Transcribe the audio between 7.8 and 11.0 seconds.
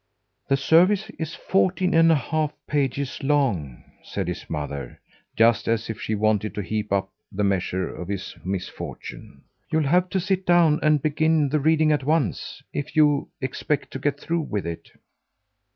of his misfortune. "You'll have to sit down